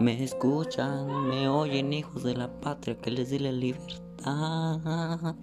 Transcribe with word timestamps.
Me 0.00 0.22
escuchan, 0.22 1.28
me 1.28 1.48
oyen 1.48 1.92
hijos 1.92 2.24
de 2.24 2.34
la 2.34 2.48
patria 2.60 2.98
que 2.98 3.12
les 3.12 3.30
di 3.30 3.38
la 3.38 3.52
libertad. 3.52 5.36